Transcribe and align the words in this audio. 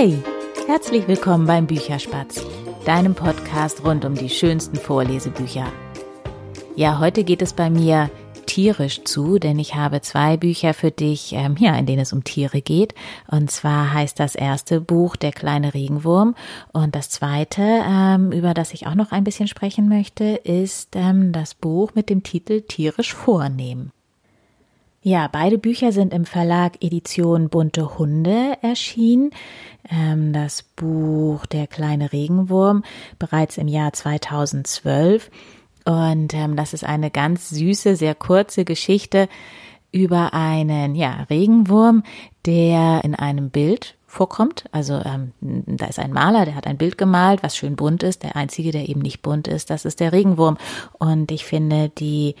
Hey, 0.00 0.16
herzlich 0.68 1.08
willkommen 1.08 1.44
beim 1.44 1.66
Bücherspatz, 1.66 2.46
deinem 2.84 3.16
Podcast 3.16 3.84
rund 3.84 4.04
um 4.04 4.14
die 4.14 4.28
schönsten 4.28 4.76
Vorlesebücher. 4.76 5.72
Ja, 6.76 7.00
heute 7.00 7.24
geht 7.24 7.42
es 7.42 7.52
bei 7.52 7.68
mir 7.68 8.08
tierisch 8.46 9.02
zu, 9.02 9.40
denn 9.40 9.58
ich 9.58 9.74
habe 9.74 10.00
zwei 10.00 10.36
Bücher 10.36 10.72
für 10.72 10.92
dich, 10.92 11.32
ähm, 11.32 11.56
ja, 11.58 11.76
in 11.76 11.86
denen 11.86 12.02
es 12.02 12.12
um 12.12 12.22
Tiere 12.22 12.62
geht. 12.62 12.94
Und 13.26 13.50
zwar 13.50 13.92
heißt 13.92 14.20
das 14.20 14.36
erste 14.36 14.80
Buch 14.80 15.16
Der 15.16 15.32
kleine 15.32 15.74
Regenwurm 15.74 16.36
und 16.72 16.94
das 16.94 17.10
zweite, 17.10 17.60
ähm, 17.60 18.30
über 18.30 18.54
das 18.54 18.74
ich 18.74 18.86
auch 18.86 18.94
noch 18.94 19.10
ein 19.10 19.24
bisschen 19.24 19.48
sprechen 19.48 19.88
möchte, 19.88 20.26
ist 20.44 20.94
ähm, 20.94 21.32
das 21.32 21.56
Buch 21.56 21.96
mit 21.96 22.08
dem 22.08 22.22
Titel 22.22 22.60
Tierisch 22.60 23.14
vornehmen. 23.14 23.90
Ja, 25.08 25.26
beide 25.26 25.56
Bücher 25.56 25.90
sind 25.90 26.12
im 26.12 26.26
Verlag 26.26 26.84
Edition 26.84 27.48
Bunte 27.48 27.96
Hunde 27.96 28.58
erschienen. 28.60 29.30
Ähm, 29.90 30.34
das 30.34 30.62
Buch 30.62 31.46
Der 31.46 31.66
kleine 31.66 32.12
Regenwurm 32.12 32.84
bereits 33.18 33.56
im 33.56 33.68
Jahr 33.68 33.94
2012. 33.94 35.30
Und 35.86 36.34
ähm, 36.34 36.56
das 36.56 36.74
ist 36.74 36.84
eine 36.84 37.10
ganz 37.10 37.48
süße, 37.48 37.96
sehr 37.96 38.14
kurze 38.14 38.66
Geschichte 38.66 39.30
über 39.92 40.34
einen 40.34 40.94
ja, 40.94 41.26
Regenwurm, 41.30 42.02
der 42.44 43.00
in 43.02 43.14
einem 43.14 43.48
Bild 43.48 43.96
vorkommt. 44.06 44.66
Also 44.72 45.00
ähm, 45.06 45.32
da 45.40 45.86
ist 45.86 45.98
ein 45.98 46.12
Maler, 46.12 46.44
der 46.44 46.54
hat 46.54 46.66
ein 46.66 46.76
Bild 46.76 46.98
gemalt, 46.98 47.42
was 47.42 47.56
schön 47.56 47.76
bunt 47.76 48.02
ist. 48.02 48.24
Der 48.24 48.36
einzige, 48.36 48.72
der 48.72 48.90
eben 48.90 49.00
nicht 49.00 49.22
bunt 49.22 49.48
ist, 49.48 49.70
das 49.70 49.86
ist 49.86 50.00
der 50.00 50.12
Regenwurm. 50.12 50.58
Und 50.98 51.32
ich 51.32 51.46
finde 51.46 51.88
die 51.88 52.34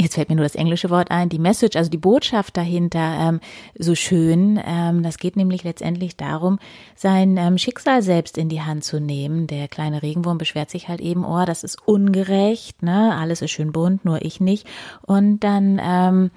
jetzt 0.00 0.14
fällt 0.14 0.28
mir 0.28 0.36
nur 0.36 0.44
das 0.44 0.54
englische 0.54 0.90
Wort 0.90 1.10
ein, 1.10 1.28
die 1.28 1.38
Message, 1.38 1.76
also 1.76 1.90
die 1.90 1.98
Botschaft 1.98 2.56
dahinter 2.56 2.98
ähm, 2.98 3.40
so 3.78 3.94
schön. 3.94 4.60
Ähm, 4.64 5.02
das 5.02 5.18
geht 5.18 5.36
nämlich 5.36 5.64
letztendlich 5.64 6.16
darum, 6.16 6.58
sein 6.96 7.36
ähm, 7.36 7.58
Schicksal 7.58 8.02
selbst 8.02 8.38
in 8.38 8.48
die 8.48 8.62
Hand 8.62 8.84
zu 8.84 9.00
nehmen. 9.00 9.46
Der 9.46 9.68
kleine 9.68 10.02
Regenwurm 10.02 10.38
beschwert 10.38 10.70
sich 10.70 10.88
halt 10.88 11.00
eben, 11.00 11.24
oh, 11.24 11.44
das 11.44 11.64
ist 11.64 11.86
ungerecht, 11.86 12.82
ne? 12.82 13.16
Alles 13.16 13.42
ist 13.42 13.50
schön 13.50 13.72
bunt, 13.72 14.04
nur 14.04 14.22
ich 14.22 14.40
nicht. 14.40 14.66
Und 15.02 15.40
dann 15.40 15.80
ähm, 15.82 16.30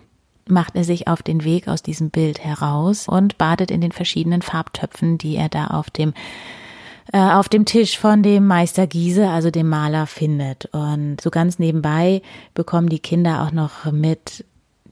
macht 0.48 0.76
er 0.76 0.84
sich 0.84 1.08
auf 1.08 1.24
den 1.24 1.44
Weg 1.44 1.68
aus 1.68 1.82
diesem 1.82 2.10
Bild 2.10 2.44
heraus 2.44 3.08
und 3.08 3.38
badet 3.38 3.72
in 3.72 3.82
den 3.82 3.92
verschiedenen 3.92 4.42
Farbtöpfen, 4.42 5.18
die 5.18 5.36
er 5.36 5.50
da 5.50 5.68
auf 5.68 5.90
dem 5.90 6.14
auf 7.12 7.50
dem 7.50 7.66
Tisch 7.66 8.00
von 8.00 8.24
dem 8.24 8.48
Meister 8.48 8.88
Giese, 8.88 9.30
also 9.30 9.52
dem 9.52 9.68
Maler, 9.68 10.08
findet. 10.08 10.66
Und 10.72 11.20
so 11.22 11.30
ganz 11.30 11.60
nebenbei 11.60 12.22
bekommen 12.54 12.88
die 12.88 13.00
Kinder 13.00 13.44
auch 13.44 13.52
noch 13.52 13.92
mit 13.92 14.46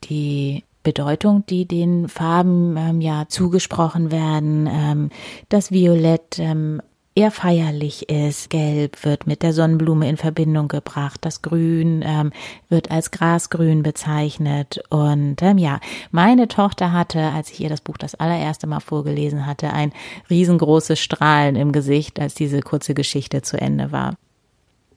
die 0.04 0.64
Bedeutung, 0.84 1.46
die 1.48 1.66
den 1.66 2.08
Farben 2.08 2.76
ähm, 2.78 3.02
ja 3.02 3.26
zugesprochen 3.28 4.12
werden. 4.12 4.68
Ähm, 4.72 5.10
das 5.50 5.72
Violett 5.72 6.40
ähm, 6.40 6.82
eher 7.16 7.32
feierlich 7.32 8.10
ist. 8.10 8.50
Gelb 8.50 9.04
wird 9.04 9.28
mit 9.28 9.44
der 9.44 9.54
Sonnenblume 9.54 10.08
in 10.08 10.18
Verbindung 10.18 10.68
gebracht. 10.68 11.20
Das 11.22 11.42
Grün 11.42 12.04
ähm, 12.06 12.32
wird 12.70 12.92
als 12.92 13.12
Grasgrün 13.12 13.84
bezeichnet. 13.84 14.82
Und 14.90 15.42
ähm, 15.42 15.58
ja, 15.58 15.80
meine 16.12 16.48
Tochter 16.48 16.92
hatte, 16.92 17.20
als 17.20 17.52
ich 17.52 17.60
ihr 17.60 17.70
das 17.70 17.82
Buch 17.82 17.98
das 17.98 18.16
allererste 18.16 18.68
Mal 18.68 18.80
vorgelesen 18.80 19.46
hatte, 19.46 19.74
ein 19.74 19.92
riesengroßes 20.30 21.00
Strahlen 21.00 21.56
im 21.56 21.72
Gesicht, 21.72 22.20
als 22.20 22.34
diese 22.34 22.62
kurze 22.62 22.94
Geschichte 22.94 23.42
zu 23.42 23.60
Ende 23.60 23.92
war. 23.92 24.16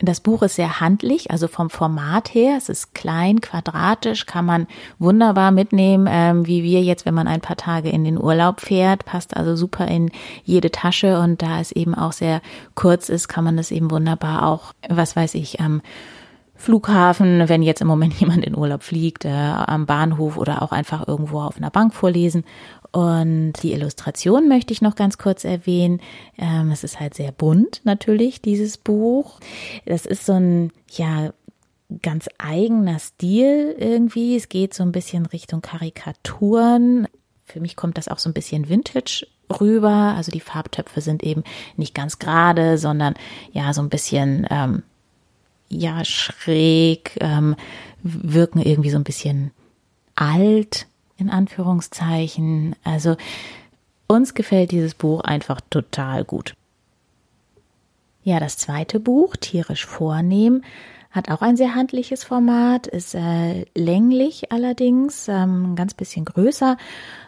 Das 0.01 0.21
Buch 0.21 0.43
ist 0.43 0.57
sehr 0.57 0.81
handlich, 0.81 1.31
also 1.31 1.47
vom 1.47 1.71
Format 1.71 2.35
her. 2.35 2.57
Es 2.59 2.69
ist 2.69 2.95
klein, 2.95 3.41
quadratisch, 3.41 4.27
kann 4.27 4.45
man 4.45 4.67
wunderbar 4.99 5.53
mitnehmen, 5.53 6.09
ähm, 6.11 6.47
wie 6.47 6.65
wir 6.65 6.83
jetzt, 6.83 7.07
wenn 7.07 7.15
man 7.15 7.29
ein 7.29 7.41
paar 7.41 7.57
Tage 7.57 7.91
in 7.91 8.03
den 8.03 8.21
Urlaub 8.21 8.61
fährt. 8.61 9.05
Passt 9.05 9.37
also 9.37 9.55
super 9.55 9.87
in 9.87 10.11
jede 10.43 10.73
Tasche 10.73 11.21
und 11.21 11.43
da 11.43 11.61
es 11.61 11.71
eben 11.71 11.95
auch 11.95 12.13
sehr 12.13 12.43
kurz 12.75 13.09
ist, 13.09 13.29
kann 13.29 13.45
man 13.45 13.57
es 13.57 13.71
eben 13.71 13.93
wunderbar 13.93 14.47
auch, 14.47 14.73
was 14.89 15.15
weiß 15.15 15.35
ich, 15.35 15.61
am 15.61 15.81
Flughafen, 16.57 17.49
wenn 17.49 17.63
jetzt 17.63 17.81
im 17.81 17.87
Moment 17.87 18.15
jemand 18.21 18.45
in 18.45 18.57
Urlaub 18.57 18.83
fliegt, 18.83 19.25
äh, 19.25 19.31
am 19.31 19.87
Bahnhof 19.87 20.37
oder 20.37 20.63
auch 20.63 20.73
einfach 20.73 21.07
irgendwo 21.07 21.41
auf 21.41 21.57
einer 21.57 21.71
Bank 21.71 21.95
vorlesen. 21.95 22.45
Und 22.93 23.55
die 23.63 23.73
Illustration 23.73 24.49
möchte 24.49 24.73
ich 24.73 24.81
noch 24.81 24.95
ganz 24.95 25.19
kurz 25.19 25.45
erwähnen. 25.45 26.01
Ähm, 26.39 26.71
es 26.71 26.85
ist 26.85 27.01
halt 27.01 27.15
sehr 27.15 27.33
bunt 27.33 27.81
natürlich, 27.85 28.41
dieses 28.41 28.79
Buch. 28.79 29.41
Das 29.85 30.07
ist 30.07 30.27
so 30.27 30.35
ein, 30.35 30.71
ja, 30.93 31.33
ganz 32.03 32.29
eigener 32.39 32.99
Stil 32.99 33.75
irgendwie. 33.79 34.37
Es 34.37 34.49
geht 34.49 34.75
so 34.75 34.83
ein 34.83 34.93
bisschen 34.93 35.27
Richtung 35.27 35.61
Karikaturen. 35.61 37.09
Für 37.45 37.61
mich 37.61 37.77
kommt 37.77 37.99
das 37.99 38.09
auch 38.09 38.19
so 38.19 38.31
ein 38.31 38.35
bisschen 38.35 38.69
Vintage 38.69 39.27
rüber. 39.61 40.15
Also 40.17 40.33
die 40.33 40.41
Farbtöpfe 40.41 41.01
sind 41.01 41.23
eben 41.23 41.45
nicht 41.77 41.95
ganz 41.95 42.19
gerade, 42.19 42.79
sondern 42.79 43.15
ja 43.53 43.73
so 43.73 43.83
ein 43.83 43.91
bisschen 43.91 44.47
ähm, 44.51 44.83
ja 45.69 46.05
schräg, 46.05 47.17
ähm, 47.21 47.57
wirken 48.03 48.61
irgendwie 48.61 48.91
so 48.91 48.97
ein 48.97 49.05
bisschen 49.05 49.51
alt 50.15 50.87
in 51.17 51.31
Anführungszeichen. 51.31 52.77
Also 52.85 53.17
uns 54.07 54.35
gefällt 54.35 54.71
dieses 54.71 54.95
Buch 54.95 55.21
einfach 55.21 55.61
total 55.71 56.25
gut. 56.25 56.55
Ja, 58.23 58.41
das 58.41 58.57
zweite 58.57 59.01
Buch, 59.01 59.37
Tierisch 59.37 59.85
vornehmen, 59.85 60.65
hat 61.15 61.31
auch 61.31 61.43
ein 61.43 61.57
sehr 61.57 61.77
handliches 61.77 62.25
Format, 62.25 62.89
ist 62.89 63.15
äh, 63.15 63.67
länglich 63.77 64.51
allerdings, 64.51 65.29
ähm, 65.29 65.73
ein 65.73 65.77
ganz 65.77 65.95
bisschen 65.95 66.25
größer. 66.25 66.77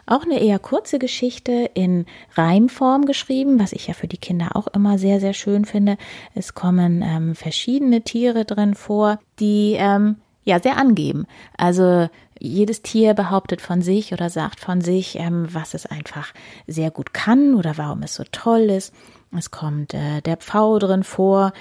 Auch 0.05 0.23
eine 0.23 0.41
eher 0.41 0.59
kurze 0.59 0.99
Geschichte 0.99 1.69
in 1.73 2.05
Reimform 2.35 3.05
geschrieben, 3.05 3.59
was 3.59 3.71
ich 3.71 3.87
ja 3.87 3.93
für 3.93 4.09
die 4.09 4.17
Kinder 4.17 4.55
auch 4.55 4.67
immer 4.67 4.97
sehr, 4.97 5.21
sehr 5.21 5.33
schön 5.33 5.63
finde. 5.63 5.97
Es 6.35 6.53
kommen 6.53 7.01
ähm, 7.01 7.33
verschiedene 7.33 8.01
Tiere 8.01 8.43
drin 8.43 8.75
vor, 8.75 9.19
die 9.39 9.75
ähm, 9.79 10.17
ja 10.43 10.59
sehr 10.59 10.77
angeben. 10.77 11.25
Also 11.57 12.09
jedes 12.39 12.81
Tier 12.81 13.13
behauptet 13.13 13.61
von 13.61 13.81
sich 13.81 14.11
oder 14.11 14.29
sagt 14.29 14.59
von 14.59 14.81
sich, 14.81 15.17
ähm, 15.17 15.47
was 15.49 15.73
es 15.73 15.85
einfach 15.85 16.33
sehr 16.67 16.91
gut 16.91 17.13
kann 17.13 17.55
oder 17.55 17.77
warum 17.77 18.03
es 18.03 18.15
so 18.15 18.23
toll 18.31 18.69
ist. 18.69 18.93
Es 19.35 19.51
kommt 19.51 19.93
äh, 19.93 20.21
der 20.21 20.37
Pfau 20.37 20.79
drin 20.79 21.03
vor, 21.03 21.51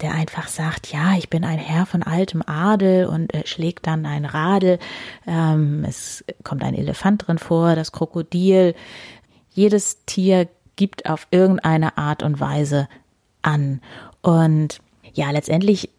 der 0.00 0.12
einfach 0.12 0.48
sagt, 0.48 0.92
ja, 0.92 1.16
ich 1.16 1.30
bin 1.30 1.44
ein 1.44 1.58
Herr 1.58 1.86
von 1.86 2.02
altem 2.02 2.42
Adel 2.46 3.06
und 3.06 3.32
äh, 3.34 3.46
schlägt 3.46 3.86
dann 3.86 4.06
ein 4.06 4.24
Radel. 4.24 4.78
Ähm, 5.26 5.84
es 5.86 6.24
kommt 6.44 6.62
ein 6.62 6.74
Elefant 6.74 7.26
drin 7.26 7.38
vor, 7.38 7.74
das 7.74 7.92
Krokodil. 7.92 8.74
Jedes 9.50 10.04
Tier 10.04 10.48
gibt 10.76 11.08
auf 11.08 11.26
irgendeine 11.30 11.96
Art 11.96 12.22
und 12.22 12.38
Weise 12.40 12.88
an. 13.42 13.80
Und 14.20 14.80
ja, 15.14 15.30
letztendlich 15.30 15.90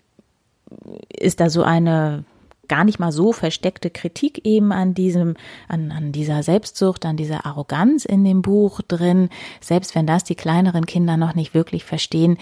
ist 1.10 1.40
da 1.40 1.50
so 1.50 1.64
eine 1.64 2.24
gar 2.68 2.84
nicht 2.84 3.00
mal 3.00 3.12
so 3.12 3.32
versteckte 3.32 3.90
Kritik 3.90 4.46
eben 4.46 4.72
an 4.72 4.94
diesem, 4.94 5.36
an, 5.68 5.92
an 5.92 6.12
dieser 6.12 6.44
Selbstsucht, 6.44 7.06
an 7.06 7.18
dieser 7.18 7.46
Arroganz 7.46 8.06
in 8.06 8.24
dem 8.24 8.42
Buch 8.42 8.82
drin. 8.82 9.30
Selbst 9.62 9.96
wenn 9.96 10.08
das 10.08 10.24
die 10.24 10.36
kleineren 10.36 10.86
Kinder 10.86 11.18
noch 11.18 11.36
nicht 11.36 11.54
wirklich 11.54 11.84
verstehen, 11.84 12.38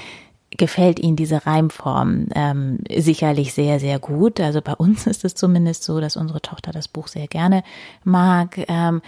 gefällt 0.58 1.00
ihnen 1.00 1.16
diese 1.16 1.46
Reimform 1.46 2.28
ähm, 2.34 2.80
sicherlich 2.90 3.54
sehr, 3.54 3.80
sehr 3.80 4.00
gut. 4.00 4.40
Also 4.40 4.62
bei 4.62 4.74
uns 4.74 5.08
ist 5.08 5.26
es 5.26 5.36
zumindest 5.36 5.84
so, 5.84 6.00
dass 6.00 6.16
unsere 6.16 6.42
Tochter 6.42 6.72
das 6.72 6.88
Buch 6.88 7.08
sehr 7.08 7.28
gerne 7.28 7.64
mag. 8.04 8.60
Ähm, 8.68 9.02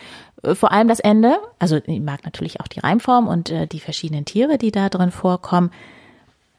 vor 0.53 0.71
allem 0.71 0.87
das 0.87 0.99
Ende, 0.99 1.37
also 1.59 1.79
mag 2.01 2.25
natürlich 2.25 2.59
auch 2.59 2.67
die 2.67 2.79
Reimform 2.79 3.27
und 3.27 3.49
äh, 3.49 3.67
die 3.67 3.79
verschiedenen 3.79 4.25
Tiere, 4.25 4.57
die 4.57 4.71
da 4.71 4.89
drin 4.89 5.11
vorkommen. 5.11 5.71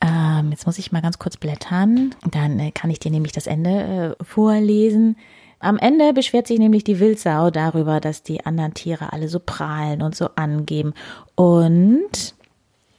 Ähm, 0.00 0.50
jetzt 0.50 0.66
muss 0.66 0.78
ich 0.78 0.92
mal 0.92 1.02
ganz 1.02 1.18
kurz 1.18 1.36
blättern. 1.36 2.14
Dann 2.30 2.58
äh, 2.58 2.70
kann 2.70 2.90
ich 2.90 3.00
dir 3.00 3.10
nämlich 3.10 3.32
das 3.32 3.46
Ende 3.46 4.16
äh, 4.20 4.24
vorlesen. 4.24 5.16
Am 5.60 5.78
Ende 5.78 6.12
beschwert 6.12 6.46
sich 6.46 6.58
nämlich 6.58 6.84
die 6.84 7.00
Wildsau 7.00 7.50
darüber, 7.50 8.00
dass 8.00 8.22
die 8.22 8.46
anderen 8.46 8.74
Tiere 8.74 9.12
alle 9.12 9.28
so 9.28 9.40
prahlen 9.40 10.02
und 10.02 10.14
so 10.14 10.30
angeben. 10.36 10.94
Und 11.34 12.34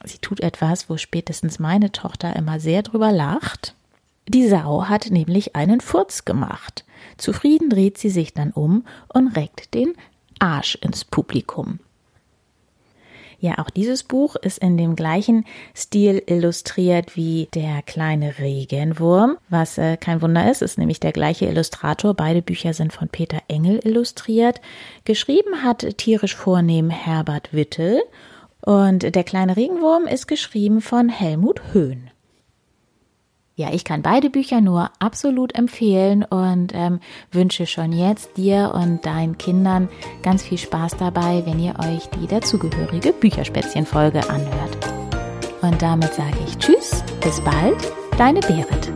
sie 0.04 0.18
tut 0.18 0.40
etwas, 0.40 0.90
wo 0.90 0.98
spätestens 0.98 1.58
meine 1.58 1.90
Tochter 1.90 2.36
immer 2.36 2.60
sehr 2.60 2.82
drüber 2.82 3.12
lacht. 3.12 3.74
Die 4.28 4.46
Sau 4.46 4.84
hat 4.84 5.10
nämlich 5.10 5.56
einen 5.56 5.80
Furz 5.80 6.26
gemacht. 6.26 6.84
Zufrieden 7.16 7.70
dreht 7.70 7.96
sie 7.96 8.10
sich 8.10 8.34
dann 8.34 8.50
um 8.52 8.84
und 9.08 9.28
reckt 9.36 9.72
den 9.72 9.94
Arsch 10.38 10.76
ins 10.76 11.04
Publikum. 11.04 11.80
Ja, 13.40 13.58
auch 13.58 13.70
dieses 13.70 14.02
Buch 14.02 14.36
ist 14.36 14.58
in 14.58 14.76
dem 14.76 14.94
gleichen 14.94 15.46
Stil 15.74 16.22
illustriert 16.26 17.16
wie 17.16 17.48
der 17.54 17.80
kleine 17.80 18.38
Regenwurm, 18.38 19.38
was 19.48 19.78
äh, 19.78 19.96
kein 19.96 20.20
Wunder 20.20 20.50
ist, 20.50 20.60
ist 20.60 20.76
nämlich 20.76 21.00
der 21.00 21.12
gleiche 21.12 21.46
Illustrator. 21.46 22.12
Beide 22.12 22.42
Bücher 22.42 22.74
sind 22.74 22.92
von 22.92 23.08
Peter 23.08 23.38
Engel 23.48 23.80
illustriert. 23.82 24.60
Geschrieben 25.06 25.62
hat 25.62 25.96
tierisch 25.96 26.36
vornehm 26.36 26.90
Herbert 26.90 27.54
Wittel 27.54 28.02
und 28.60 29.14
der 29.14 29.24
kleine 29.24 29.56
Regenwurm 29.56 30.06
ist 30.06 30.28
geschrieben 30.28 30.82
von 30.82 31.08
Helmut 31.08 31.62
Höhn. 31.72 32.09
Ja, 33.60 33.68
ich 33.74 33.84
kann 33.84 34.00
beide 34.00 34.30
Bücher 34.30 34.62
nur 34.62 34.90
absolut 35.00 35.54
empfehlen 35.54 36.24
und 36.24 36.72
ähm, 36.74 36.98
wünsche 37.30 37.66
schon 37.66 37.92
jetzt 37.92 38.38
dir 38.38 38.72
und 38.74 39.04
deinen 39.04 39.36
Kindern 39.36 39.90
ganz 40.22 40.42
viel 40.42 40.56
Spaß 40.56 40.96
dabei, 40.96 41.42
wenn 41.44 41.60
ihr 41.60 41.74
euch 41.78 42.08
die 42.08 42.26
dazugehörige 42.26 43.12
Bücherspätzchen-Folge 43.12 44.30
anhört. 44.30 44.78
Und 45.60 45.82
damit 45.82 46.14
sage 46.14 46.38
ich 46.46 46.56
Tschüss, 46.56 47.04
bis 47.22 47.38
bald, 47.42 47.76
deine 48.16 48.40
Berit. 48.40 48.90